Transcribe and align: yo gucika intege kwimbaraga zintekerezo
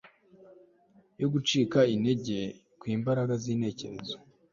yo 1.19 1.27
gucika 1.33 1.79
intege 1.95 2.37
kwimbaraga 2.79 3.33
zintekerezo 3.43 4.15